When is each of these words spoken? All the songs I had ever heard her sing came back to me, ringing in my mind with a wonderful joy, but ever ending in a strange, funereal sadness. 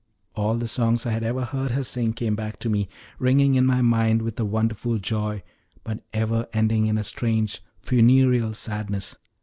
All 0.35 0.55
the 0.55 0.67
songs 0.67 1.05
I 1.05 1.11
had 1.11 1.23
ever 1.23 1.45
heard 1.45 1.69
her 1.69 1.83
sing 1.83 2.13
came 2.13 2.35
back 2.35 2.57
to 2.61 2.69
me, 2.69 2.89
ringing 3.19 3.53
in 3.53 3.67
my 3.67 3.83
mind 3.83 4.23
with 4.23 4.39
a 4.39 4.43
wonderful 4.45 4.97
joy, 4.97 5.43
but 5.83 6.03
ever 6.11 6.47
ending 6.53 6.87
in 6.87 6.97
a 6.97 7.03
strange, 7.03 7.61
funereal 7.83 8.55
sadness. 8.55 9.17